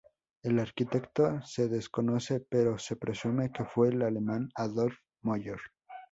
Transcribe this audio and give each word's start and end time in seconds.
El 0.41 0.57
arquitecto 0.57 1.43
se 1.43 1.67
desconoce, 1.67 2.39
pero 2.39 2.79
se 2.79 2.95
presume 2.95 3.51
que 3.51 3.65
fue 3.65 3.89
el 3.89 4.01
alemán 4.01 4.49
Adolf 4.55 4.97
Möller. 5.21 5.59